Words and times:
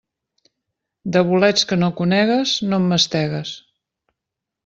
De 1.17 1.21
bolets 1.27 1.67
que 1.73 1.77
no 1.83 1.91
conegues, 1.99 2.55
no 2.71 2.81
en 2.83 2.89
mastegues. 2.93 3.51